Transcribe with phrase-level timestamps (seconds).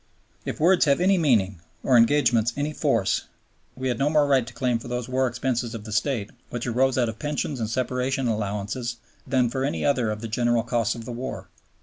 [0.45, 3.25] If words have any meaning, or engagements any force,
[3.75, 6.65] we had no more right to claim for those war expenses of the State, which
[6.65, 8.95] arose out of Pensions and Separation Allowances,
[9.27, 11.49] than for any other of the general costs of the war.